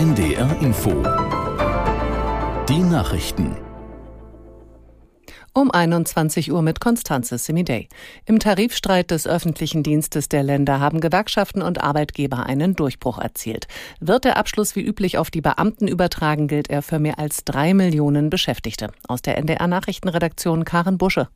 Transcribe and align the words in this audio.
NDR 0.00 0.56
Info. 0.62 1.02
Die 2.70 2.78
Nachrichten. 2.78 3.54
Um 5.52 5.70
21 5.70 6.50
Uhr 6.50 6.62
mit 6.62 6.80
Konstanze 6.80 7.36
Semidey. 7.36 7.90
Im 8.24 8.38
Tarifstreit 8.38 9.10
des 9.10 9.26
öffentlichen 9.26 9.82
Dienstes 9.82 10.30
der 10.30 10.42
Länder 10.42 10.80
haben 10.80 11.02
Gewerkschaften 11.02 11.60
und 11.60 11.82
Arbeitgeber 11.82 12.46
einen 12.46 12.74
Durchbruch 12.74 13.18
erzielt. 13.18 13.66
Wird 14.00 14.24
der 14.24 14.38
Abschluss 14.38 14.74
wie 14.74 14.80
üblich 14.80 15.18
auf 15.18 15.30
die 15.30 15.42
Beamten 15.42 15.86
übertragen, 15.86 16.48
gilt 16.48 16.70
er 16.70 16.80
für 16.80 16.98
mehr 16.98 17.18
als 17.18 17.44
drei 17.44 17.74
Millionen 17.74 18.30
Beschäftigte. 18.30 18.92
Aus 19.06 19.20
der 19.20 19.36
NDR 19.36 19.66
Nachrichtenredaktion 19.66 20.64
Karen 20.64 20.96
Busche. 20.96 21.28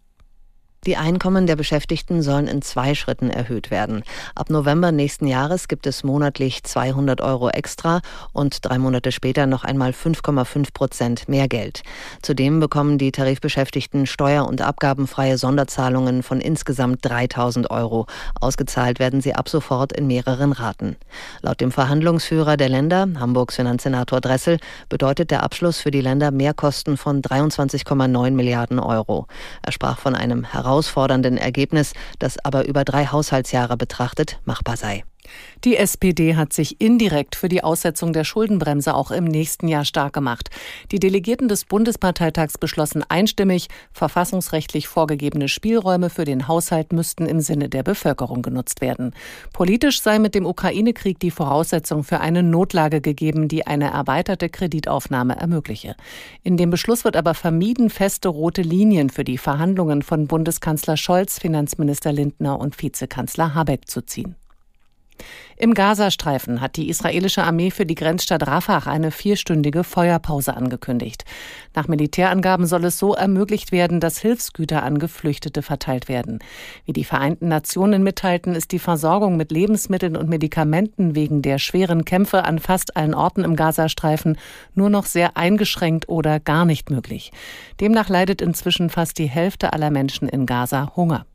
Die 0.86 0.98
Einkommen 0.98 1.46
der 1.46 1.56
Beschäftigten 1.56 2.20
sollen 2.20 2.46
in 2.46 2.60
zwei 2.60 2.94
Schritten 2.94 3.30
erhöht 3.30 3.70
werden. 3.70 4.02
Ab 4.34 4.50
November 4.50 4.92
nächsten 4.92 5.26
Jahres 5.26 5.66
gibt 5.66 5.86
es 5.86 6.04
monatlich 6.04 6.62
200 6.62 7.22
Euro 7.22 7.48
extra 7.48 8.02
und 8.34 8.66
drei 8.66 8.76
Monate 8.76 9.10
später 9.10 9.46
noch 9.46 9.64
einmal 9.64 9.92
5,5 9.92 10.74
Prozent 10.74 11.26
mehr 11.26 11.48
Geld. 11.48 11.84
Zudem 12.20 12.60
bekommen 12.60 12.98
die 12.98 13.12
Tarifbeschäftigten 13.12 14.04
steuer- 14.04 14.46
und 14.46 14.60
abgabenfreie 14.60 15.38
Sonderzahlungen 15.38 16.22
von 16.22 16.42
insgesamt 16.42 16.98
3000 17.02 17.70
Euro. 17.70 18.06
Ausgezahlt 18.38 18.98
werden 18.98 19.22
sie 19.22 19.34
ab 19.34 19.48
sofort 19.48 19.94
in 19.94 20.06
mehreren 20.06 20.52
Raten. 20.52 20.96
Laut 21.40 21.62
dem 21.62 21.72
Verhandlungsführer 21.72 22.58
der 22.58 22.68
Länder, 22.68 23.08
Hamburgs 23.18 23.56
Finanzsenator 23.56 24.20
Dressel, 24.20 24.58
bedeutet 24.90 25.30
der 25.30 25.44
Abschluss 25.44 25.80
für 25.80 25.90
die 25.90 26.02
Länder 26.02 26.30
Mehrkosten 26.30 26.98
von 26.98 27.22
23,9 27.22 28.32
Milliarden 28.32 28.78
Euro. 28.78 29.28
Er 29.62 29.72
sprach 29.72 29.98
von 29.98 30.14
einem 30.14 30.44
heraus 30.44 30.73
herausfordernden 30.74 31.36
Ergebnis, 31.36 31.92
das 32.18 32.36
aber 32.44 32.66
über 32.66 32.84
drei 32.84 33.06
Haushaltsjahre 33.06 33.76
betrachtet 33.76 34.40
machbar 34.44 34.76
sei. 34.76 35.04
Die 35.64 35.76
SPD 35.76 36.36
hat 36.36 36.52
sich 36.52 36.80
indirekt 36.80 37.36
für 37.36 37.48
die 37.48 37.64
Aussetzung 37.64 38.12
der 38.12 38.24
Schuldenbremse 38.24 38.94
auch 38.94 39.10
im 39.10 39.24
nächsten 39.24 39.68
Jahr 39.68 39.84
stark 39.84 40.12
gemacht. 40.12 40.50
Die 40.92 41.00
Delegierten 41.00 41.48
des 41.48 41.64
Bundesparteitags 41.64 42.58
beschlossen 42.58 43.02
einstimmig, 43.08 43.68
verfassungsrechtlich 43.92 44.88
vorgegebene 44.88 45.48
Spielräume 45.48 46.10
für 46.10 46.24
den 46.24 46.48
Haushalt 46.48 46.92
müssten 46.92 47.26
im 47.26 47.40
Sinne 47.40 47.68
der 47.68 47.82
Bevölkerung 47.82 48.42
genutzt 48.42 48.80
werden. 48.80 49.14
Politisch 49.52 50.02
sei 50.02 50.18
mit 50.18 50.34
dem 50.34 50.44
Ukraine-Krieg 50.44 51.18
die 51.18 51.30
Voraussetzung 51.30 52.04
für 52.04 52.20
eine 52.20 52.42
Notlage 52.42 53.00
gegeben, 53.00 53.48
die 53.48 53.66
eine 53.66 53.90
erweiterte 53.90 54.48
Kreditaufnahme 54.48 55.36
ermögliche. 55.36 55.96
In 56.42 56.56
dem 56.56 56.70
Beschluss 56.70 57.04
wird 57.04 57.16
aber 57.16 57.34
vermieden, 57.34 57.90
feste 57.90 58.28
rote 58.28 58.62
Linien 58.62 59.10
für 59.10 59.24
die 59.24 59.38
Verhandlungen 59.38 60.02
von 60.02 60.26
Bundeskanzler 60.26 60.96
Scholz, 60.96 61.38
Finanzminister 61.38 62.12
Lindner 62.12 62.60
und 62.60 62.80
Vizekanzler 62.80 63.54
Habeck 63.54 63.88
zu 63.88 64.02
ziehen. 64.02 64.36
Im 65.56 65.72
Gazastreifen 65.74 66.60
hat 66.60 66.76
die 66.76 66.88
israelische 66.88 67.44
Armee 67.44 67.70
für 67.70 67.86
die 67.86 67.94
Grenzstadt 67.94 68.46
Rafah 68.46 68.90
eine 68.90 69.10
vierstündige 69.10 69.84
Feuerpause 69.84 70.56
angekündigt. 70.56 71.24
Nach 71.74 71.86
Militärangaben 71.86 72.66
soll 72.66 72.84
es 72.84 72.98
so 72.98 73.14
ermöglicht 73.14 73.70
werden, 73.70 74.00
dass 74.00 74.18
Hilfsgüter 74.18 74.82
an 74.82 74.98
Geflüchtete 74.98 75.62
verteilt 75.62 76.08
werden. 76.08 76.40
Wie 76.86 76.92
die 76.92 77.04
Vereinten 77.04 77.48
Nationen 77.48 78.02
mitteilten, 78.02 78.54
ist 78.54 78.72
die 78.72 78.78
Versorgung 78.80 79.36
mit 79.36 79.52
Lebensmitteln 79.52 80.16
und 80.16 80.28
Medikamenten 80.28 81.14
wegen 81.14 81.40
der 81.40 81.58
schweren 81.58 82.04
Kämpfe 82.04 82.44
an 82.44 82.58
fast 82.58 82.96
allen 82.96 83.14
Orten 83.14 83.44
im 83.44 83.54
Gazastreifen 83.54 84.36
nur 84.74 84.90
noch 84.90 85.06
sehr 85.06 85.36
eingeschränkt 85.36 86.08
oder 86.08 86.40
gar 86.40 86.64
nicht 86.64 86.90
möglich. 86.90 87.30
Demnach 87.80 88.08
leidet 88.08 88.42
inzwischen 88.42 88.90
fast 88.90 89.18
die 89.18 89.28
Hälfte 89.28 89.72
aller 89.72 89.90
Menschen 89.90 90.28
in 90.28 90.46
Gaza 90.46 90.92
Hunger. 90.96 91.26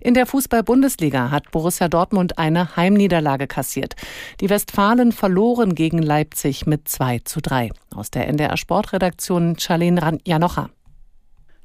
In 0.00 0.14
der 0.14 0.26
Fußball-Bundesliga 0.26 1.30
hat 1.30 1.50
Borussia 1.50 1.88
Dortmund 1.88 2.38
eine 2.38 2.76
Heimniederlage 2.76 3.46
kassiert. 3.46 3.94
Die 4.40 4.48
Westfalen 4.48 5.12
verloren 5.12 5.74
gegen 5.74 6.00
Leipzig 6.02 6.66
mit 6.66 6.88
2 6.88 7.20
zu 7.24 7.40
3. 7.40 7.70
Aus 7.94 8.10
der 8.10 8.28
NDR 8.28 8.56
Sportredaktion 8.56 9.58
Charlene 9.58 10.18
Janocha. 10.24 10.70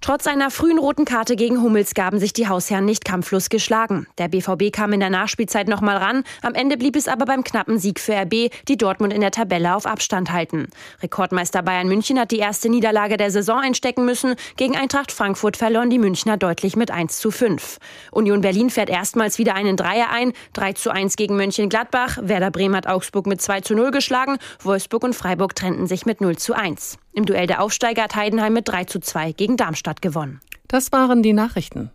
Trotz 0.06 0.28
einer 0.28 0.52
frühen 0.52 0.78
roten 0.78 1.04
Karte 1.04 1.36
gegen 1.36 1.64
Hummels 1.64 1.96
gaben 1.96 2.20
sich 2.20 2.32
die 2.32 2.48
Hausherren 2.48 2.86
nicht 2.86 3.06
kampflos 3.06 3.50
geschlagen. 3.50 4.06
Der 4.20 4.28
BVB 4.28 4.72
kam 4.72 4.94
in 4.94 5.00
der 5.00 5.10
Nachspielzeit 5.10 5.68
noch 5.68 5.82
mal 5.82 5.98
ran. 5.98 6.24
Am 6.44 6.54
Ende 6.54 6.78
blieb 6.78 6.96
es 6.96 7.08
aber 7.08 7.26
beim 7.26 7.44
knappen 7.44 7.80
Sieg 7.80 8.00
für 8.00 8.14
RB, 8.14 8.52
die 8.68 8.78
Dortmund 8.78 9.14
in 9.14 9.22
der 9.22 9.32
Tabelle 9.32 9.76
auf 9.76 9.88
Abstand 9.88 10.32
halten. 10.32 10.68
Rekordmeister 11.02 11.64
Bayern 11.64 11.88
München 11.88 12.20
hat 12.20 12.30
die 12.30 12.38
erste 12.38 12.70
Niederlage 12.70 13.18
der 13.18 13.32
Saison 13.32 13.58
einstecken 13.58 14.06
müssen. 14.06 14.36
Gegen 14.58 14.78
Eintracht 14.78 15.12
Frankfurt 15.12 15.58
verloren 15.58 15.90
die 15.90 15.98
Münchner 15.98 16.38
deutlich 16.38 16.76
mit 16.76 16.92
1 16.92 17.18
zu 17.18 17.32
5. 17.32 17.80
Union 18.12 18.42
Berlin 18.42 18.70
fährt 18.70 18.92
erstmals 18.92 19.40
wieder 19.40 19.56
einen 19.56 19.76
Dreier 19.76 20.12
ein. 20.12 20.34
3 20.54 20.74
zu 20.74 20.92
1 20.92 21.16
gegen 21.16 21.36
Mönchengladbach. 21.36 22.20
Werder 22.22 22.52
Bremen 22.52 22.76
hat 22.76 22.86
Augsburg 22.86 23.26
mit 23.26 23.42
2 23.42 23.62
zu 23.62 23.74
0 23.74 23.90
geschlagen. 23.90 24.38
Wolfsburg 24.62 25.04
und 25.04 25.16
Freiburg 25.16 25.56
trennten 25.56 25.88
sich 25.88 26.06
mit 26.06 26.22
0 26.22 26.38
zu 26.38 26.54
1. 26.54 27.00
Im 27.16 27.26
Duell 27.26 27.48
der 27.48 27.62
Aufsteiger 27.62 28.04
hat 28.04 28.16
Heidenheim 28.18 28.52
mit 28.52 28.68
3 28.68 28.84
zu 28.84 29.00
2 29.00 29.32
gegen 29.32 29.56
Darmstadt 29.56 30.02
gewonnen. 30.02 30.42
Das 30.68 30.92
waren 30.92 31.24
die 31.24 31.32
Nachrichten. 31.32 31.90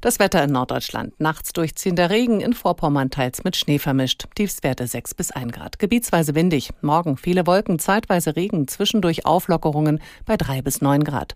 Das 0.00 0.18
Wetter 0.18 0.42
in 0.42 0.52
Norddeutschland. 0.52 1.20
Nachts 1.20 1.52
durchziehender 1.52 2.08
Regen, 2.08 2.40
in 2.40 2.54
Vorpommern 2.54 3.10
teils 3.10 3.44
mit 3.44 3.56
Schnee 3.56 3.78
vermischt. 3.78 4.24
Tiefstwerte 4.34 4.86
6 4.86 5.16
bis 5.16 5.32
1 5.32 5.52
Grad. 5.52 5.78
Gebietsweise 5.78 6.34
windig. 6.34 6.70
Morgen 6.80 7.18
viele 7.18 7.46
Wolken, 7.46 7.78
zeitweise 7.78 8.36
Regen, 8.36 8.66
zwischendurch 8.66 9.26
Auflockerungen 9.26 10.00
bei 10.24 10.38
3 10.38 10.62
bis 10.62 10.80
9 10.80 11.04
Grad. 11.04 11.34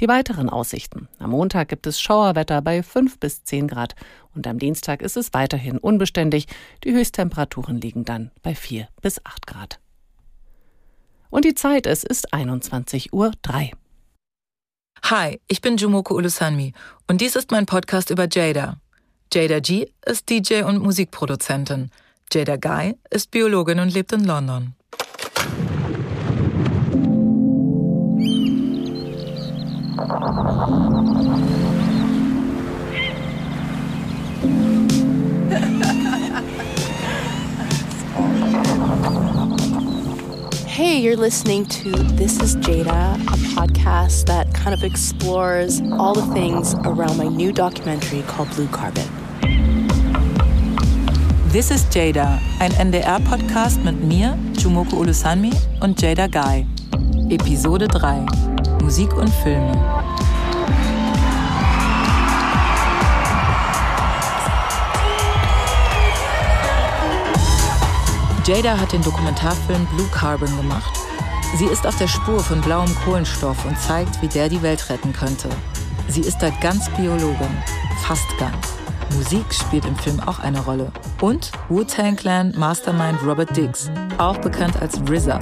Die 0.00 0.08
weiteren 0.08 0.50
Aussichten. 0.50 1.08
Am 1.18 1.30
Montag 1.30 1.68
gibt 1.68 1.86
es 1.86 1.98
Schauerwetter 1.98 2.60
bei 2.60 2.82
5 2.82 3.18
bis 3.18 3.42
10 3.44 3.68
Grad. 3.68 3.94
Und 4.34 4.46
am 4.46 4.58
Dienstag 4.58 5.00
ist 5.00 5.16
es 5.16 5.32
weiterhin 5.32 5.78
unbeständig. 5.78 6.46
Die 6.84 6.92
Höchsttemperaturen 6.92 7.80
liegen 7.80 8.04
dann 8.04 8.32
bei 8.42 8.54
4 8.54 8.86
bis 9.00 9.24
8 9.24 9.46
Grad. 9.46 9.78
Und 11.30 11.44
die 11.44 11.54
Zeit, 11.54 11.86
es 11.86 12.04
ist 12.04 12.32
21.03 12.32 13.12
Uhr. 13.12 13.32
Hi, 15.04 15.40
ich 15.48 15.60
bin 15.60 15.76
Jumoko 15.76 16.14
Ulusanmi 16.14 16.72
und 17.06 17.20
dies 17.20 17.36
ist 17.36 17.50
mein 17.50 17.66
Podcast 17.66 18.10
über 18.10 18.26
Jada. 18.30 18.78
Jada 19.32 19.60
G 19.60 19.86
ist 20.04 20.28
DJ 20.28 20.62
und 20.62 20.82
Musikproduzentin. 20.82 21.90
Jada 22.32 22.56
Guy 22.56 22.96
ist 23.10 23.30
Biologin 23.30 23.80
und 23.80 23.92
lebt 23.92 24.12
in 24.12 24.24
London. 24.24 24.74
You're 40.96 41.14
listening 41.14 41.66
to 41.66 41.90
This 41.90 42.40
is 42.40 42.56
Jada, 42.56 43.16
a 43.16 43.36
podcast 43.54 44.24
that 44.28 44.52
kind 44.54 44.72
of 44.72 44.82
explores 44.82 45.82
all 45.92 46.14
the 46.14 46.24
things 46.32 46.74
around 46.86 47.18
my 47.18 47.28
new 47.28 47.52
documentary 47.52 48.22
called 48.22 48.48
Blue 48.56 48.66
Carbon. 48.68 49.06
This 51.48 51.70
is 51.70 51.84
Jada, 51.90 52.40
ein 52.60 52.72
NDR-Podcast 52.72 53.84
mit 53.84 54.02
mir, 54.02 54.38
Jumoko 54.54 54.96
Ulusanmi 54.96 55.52
und 55.80 56.00
Jada 56.00 56.28
Guy. 56.28 56.66
Episode 57.28 57.88
3 57.88 58.24
Musik 58.82 59.12
und 59.14 59.28
Filme. 59.44 59.95
Jada 68.46 68.78
hat 68.78 68.92
den 68.92 69.02
Dokumentarfilm 69.02 69.86
Blue 69.86 70.06
Carbon 70.12 70.56
gemacht. 70.56 70.92
Sie 71.56 71.64
ist 71.64 71.84
auf 71.84 71.98
der 71.98 72.06
Spur 72.06 72.38
von 72.38 72.60
blauem 72.60 72.94
Kohlenstoff 73.04 73.64
und 73.64 73.76
zeigt, 73.76 74.22
wie 74.22 74.28
der 74.28 74.48
die 74.48 74.62
Welt 74.62 74.88
retten 74.88 75.12
könnte. 75.12 75.48
Sie 76.06 76.20
ist 76.20 76.38
da 76.38 76.50
ganz 76.60 76.88
Biologin, 76.90 77.50
fast 78.06 78.38
ganz. 78.38 78.74
Musik 79.16 79.52
spielt 79.52 79.84
im 79.84 79.96
Film 79.96 80.20
auch 80.20 80.38
eine 80.38 80.60
Rolle. 80.60 80.92
Und 81.20 81.50
Wu-Tang 81.68 82.14
Clan 82.14 82.54
Mastermind 82.56 83.18
Robert 83.26 83.56
Diggs, 83.56 83.90
auch 84.18 84.36
bekannt 84.38 84.80
als 84.80 85.00
RZA. 85.10 85.40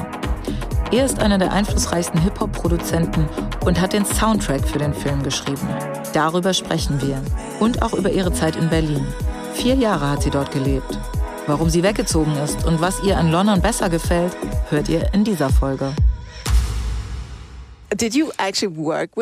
Er 0.90 1.04
ist 1.04 1.20
einer 1.20 1.36
der 1.36 1.52
einflussreichsten 1.52 2.22
Hip-Hop-Produzenten 2.22 3.28
und 3.66 3.82
hat 3.82 3.92
den 3.92 4.06
Soundtrack 4.06 4.66
für 4.66 4.78
den 4.78 4.94
Film 4.94 5.22
geschrieben. 5.22 5.68
Darüber 6.14 6.54
sprechen 6.54 7.02
wir. 7.02 7.20
Und 7.60 7.82
auch 7.82 7.92
über 7.92 8.10
ihre 8.10 8.32
Zeit 8.32 8.56
in 8.56 8.70
Berlin. 8.70 9.06
Vier 9.52 9.74
Jahre 9.74 10.08
hat 10.08 10.22
sie 10.22 10.30
dort 10.30 10.52
gelebt. 10.52 10.98
Warum 11.46 11.68
sie 11.68 11.82
weggezogen 11.82 12.34
ist 12.38 12.64
und 12.64 12.80
was 12.80 13.02
ihr 13.02 13.18
an 13.18 13.30
London 13.30 13.60
besser 13.60 13.90
gefällt, 13.90 14.34
hört 14.70 14.88
ihr 14.88 15.12
in 15.12 15.24
dieser 15.24 15.50
Folge. 15.50 15.92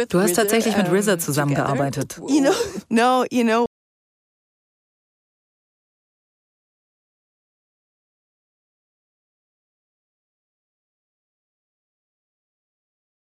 Du 0.09 0.21
hast 0.21 0.35
tatsächlich 0.35 0.77
mit 0.77 0.91
RZA 0.91 1.19
zusammengearbeitet. 1.19 2.21
You 2.29 2.41
know, 2.41 2.53
no, 2.89 3.25
you 3.31 3.43
know, 3.43 3.67